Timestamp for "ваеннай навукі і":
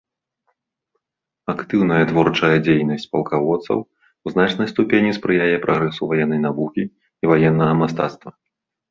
6.13-7.31